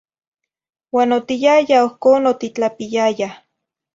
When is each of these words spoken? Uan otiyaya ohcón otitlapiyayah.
Uan 0.95 1.11
otiyaya 1.17 1.77
ohcón 1.87 2.21
otitlapiyayah. 2.31 3.33